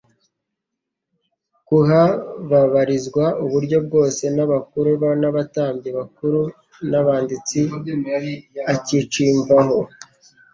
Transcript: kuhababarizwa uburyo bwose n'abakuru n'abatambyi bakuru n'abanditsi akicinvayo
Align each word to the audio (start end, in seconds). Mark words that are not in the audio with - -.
kuhababarizwa 1.67 3.25
uburyo 3.43 3.77
bwose 3.85 4.23
n'abakuru 4.35 4.91
n'abatambyi 5.21 5.89
bakuru 5.97 6.41
n'abanditsi 6.89 7.61
akicinvayo 8.73 9.79